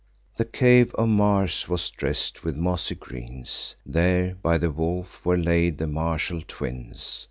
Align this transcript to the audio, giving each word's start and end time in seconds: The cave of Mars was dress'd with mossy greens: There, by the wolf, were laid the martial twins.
The 0.37 0.45
cave 0.45 0.95
of 0.95 1.09
Mars 1.09 1.69
was 1.69 1.87
dress'd 1.91 2.39
with 2.39 2.55
mossy 2.57 2.95
greens: 2.95 3.75
There, 3.85 4.33
by 4.41 4.57
the 4.57 4.71
wolf, 4.71 5.23
were 5.23 5.37
laid 5.37 5.77
the 5.77 5.85
martial 5.85 6.41
twins. 6.47 7.19